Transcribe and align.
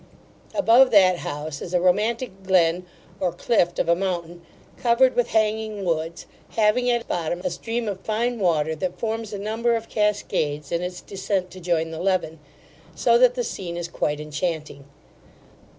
Above 0.55 0.89
that 0.89 1.17
house 1.17 1.61
is 1.61 1.75
a 1.75 1.79
romantic 1.79 2.31
glen 2.41 2.87
or 3.19 3.31
clift 3.31 3.77
of 3.77 3.87
a 3.87 3.93
mountain, 3.95 4.41
covered 4.75 5.15
with 5.15 5.27
hanging 5.27 5.85
woods 5.85 6.25
having 6.55 6.89
at 6.89 7.07
bottom 7.07 7.39
a 7.43 7.51
stream 7.51 7.87
of 7.87 7.99
fine 7.99 8.39
water 8.39 8.73
that 8.75 8.97
forms 8.97 9.31
a 9.31 9.37
number 9.37 9.75
of 9.75 9.89
cascades 9.89 10.71
in 10.71 10.81
its 10.81 11.01
descent 11.01 11.51
to 11.51 11.59
join 11.59 11.91
the 11.91 12.01
Leven; 12.01 12.39
so 12.95 13.19
that 13.19 13.35
the 13.35 13.43
scene 13.43 13.77
is 13.77 13.87
quite 13.87 14.19
enchanting. 14.19 14.85